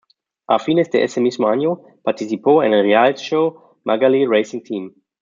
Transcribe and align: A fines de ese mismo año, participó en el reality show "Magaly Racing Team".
A 0.47 0.57
fines 0.57 0.89
de 0.89 1.03
ese 1.03 1.21
mismo 1.21 1.47
año, 1.47 1.81
participó 2.01 2.63
en 2.63 2.73
el 2.73 2.81
reality 2.81 3.21
show 3.21 3.77
"Magaly 3.83 4.25
Racing 4.25 4.61
Team". 4.61 4.95